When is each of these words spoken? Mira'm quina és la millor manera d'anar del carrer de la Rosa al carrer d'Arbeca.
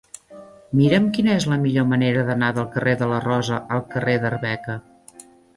Mira'm 0.79 1.05
quina 1.17 1.35
és 1.41 1.45
la 1.51 1.59
millor 1.65 1.85
manera 1.91 2.25
d'anar 2.31 2.49
del 2.57 2.67
carrer 2.77 2.97
de 3.03 3.11
la 3.15 3.23
Rosa 3.29 3.63
al 3.77 3.87
carrer 3.93 4.17
d'Arbeca. 4.25 4.81